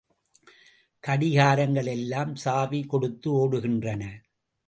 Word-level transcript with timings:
கடிகாரங்கள் 1.03 1.89
எல்லாம் 1.93 2.33
சாவி 2.35 2.81
கொடுத்து 2.83 3.29
ஓடுகின்றன. 3.31 4.03